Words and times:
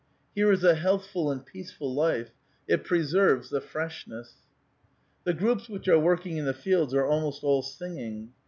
"Here 0.33 0.51
is 0.51 0.63
a 0.63 0.73
healthful 0.73 1.29
and 1.29 1.45
peaceful 1.45 1.93
life; 1.93 2.31
it 2.67 2.83
preserves 2.83 3.51
the 3.51 3.61
freshness." 3.61 4.33
The 5.25 5.33
groups 5.35 5.69
which 5.69 5.87
are 5.87 5.99
working 5.99 6.37
in 6.37 6.45
the 6.45 6.55
fields 6.55 6.95
are 6.95 7.05
almost 7.05 7.43
all 7.43 7.61
singing. 7.61 8.33